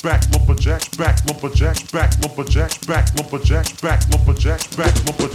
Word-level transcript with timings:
lumberjack, 0.00 0.22
lumberjack, 0.32 0.96
back 0.96 1.26
lumberjack, 1.26 1.90
back 1.92 2.12
lumberjack, 2.22 2.86
back 2.86 3.14
lumberjack, 3.16 3.20
back 3.20 3.20
lumberjack, 3.20 3.80
back 3.80 4.00
lumberjack, 4.10 4.76
back 4.76 4.94
lumberjack. 5.06 5.31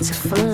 It's 0.01 0.09
é 0.09 0.13
fun. 0.15 0.50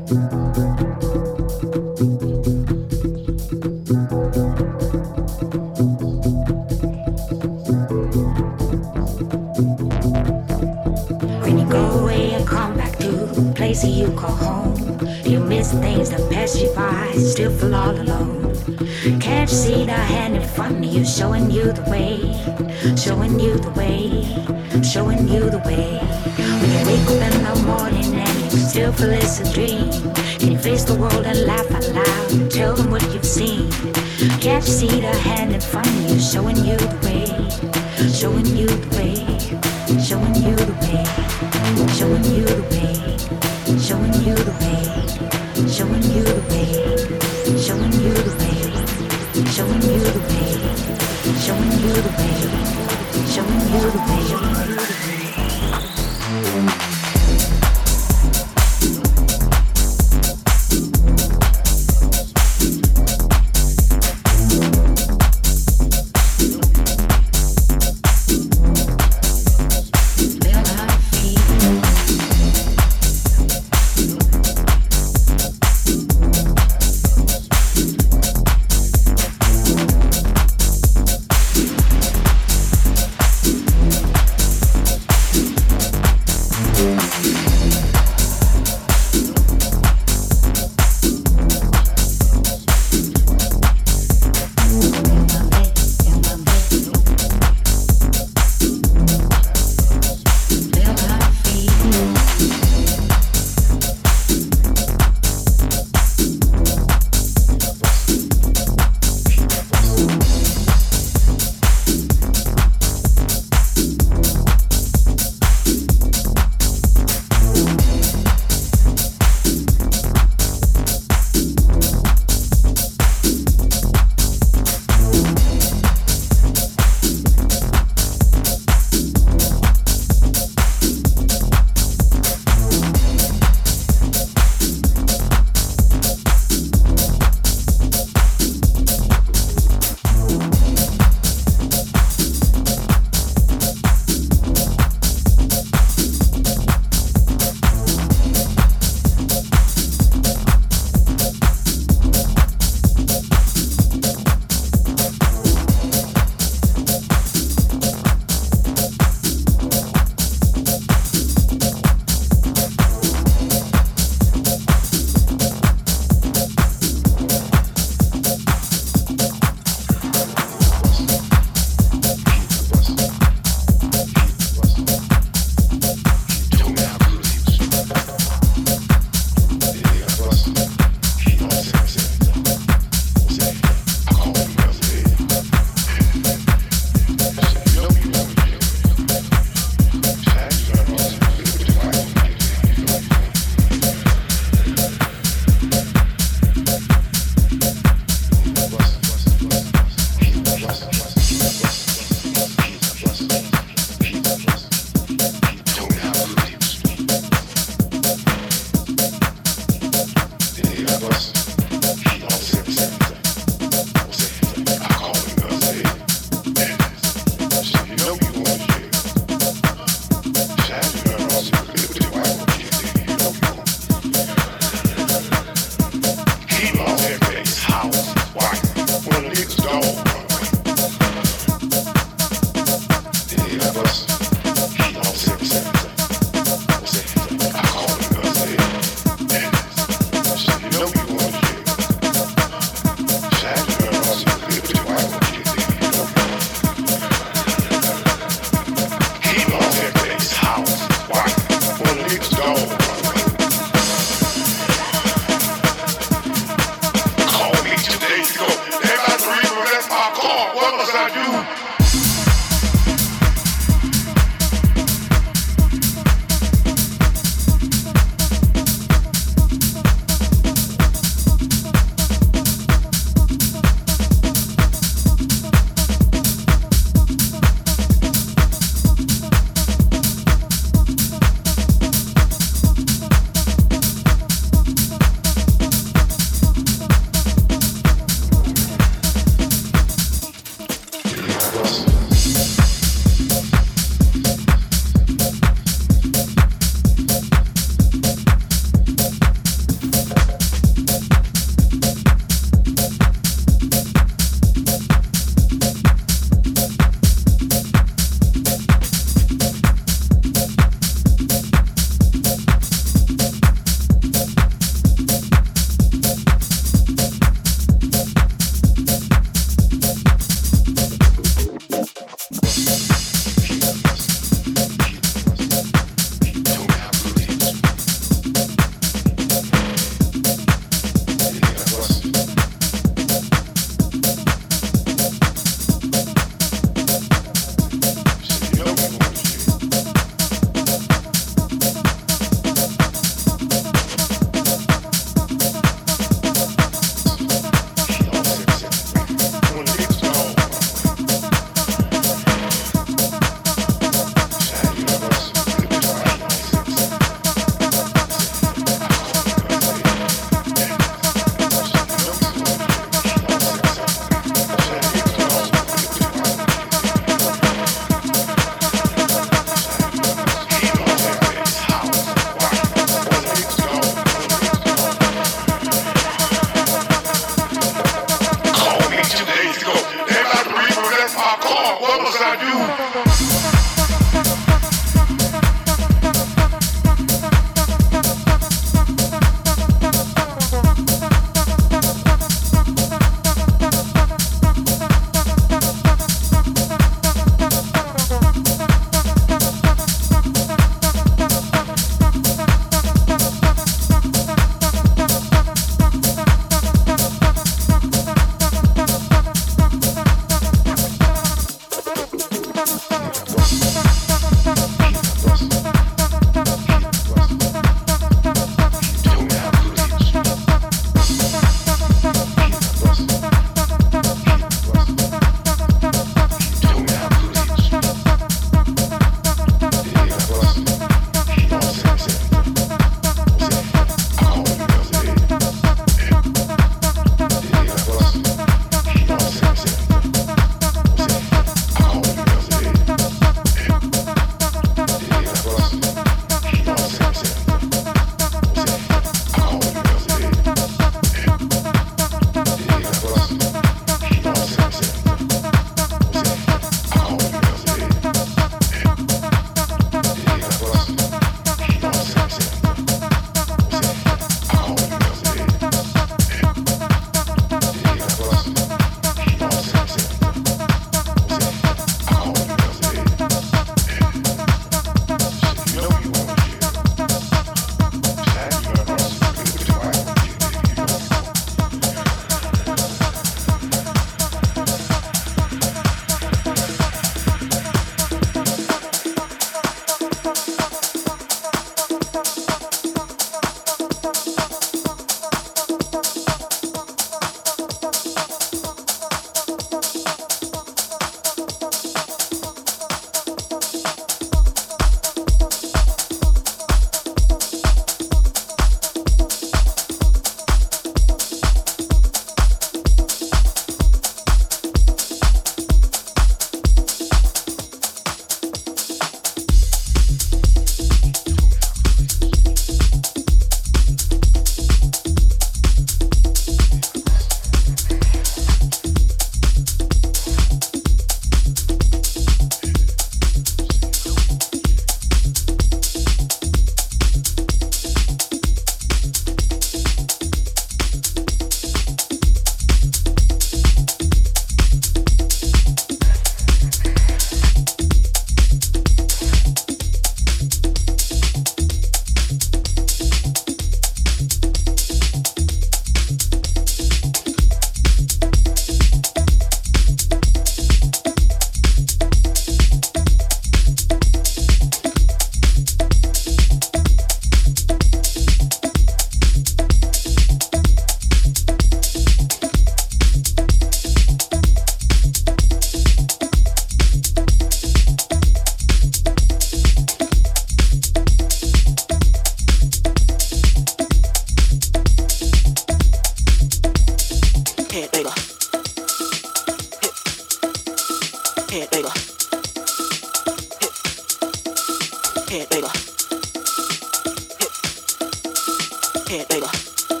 Aloha. 599.51 600.00